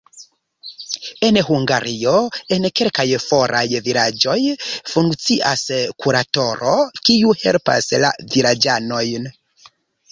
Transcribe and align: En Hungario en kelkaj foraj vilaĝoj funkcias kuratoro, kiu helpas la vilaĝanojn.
En 1.27 1.37
Hungario 1.55 2.13
en 2.57 2.65
kelkaj 2.81 3.05
foraj 3.25 3.61
vilaĝoj 3.89 4.39
funkcias 4.95 5.67
kuratoro, 6.07 6.75
kiu 7.11 7.39
helpas 7.47 7.97
la 8.07 8.15
vilaĝanojn. 8.35 9.33